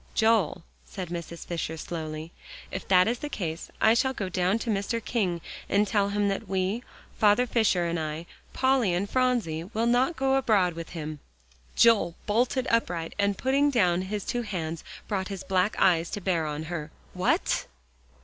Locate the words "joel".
0.15-0.63, 11.75-12.15